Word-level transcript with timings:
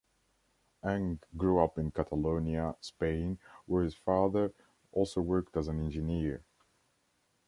Engh 0.83 1.19
grew 1.37 1.63
up 1.63 1.77
in 1.77 1.91
Catalonia, 1.91 2.75
Spain, 2.81 3.37
where 3.67 3.83
his 3.83 3.93
father 3.93 4.51
also 4.91 5.21
worked 5.21 5.55
as 5.55 5.67
an 5.67 5.79
engineer. 5.79 6.43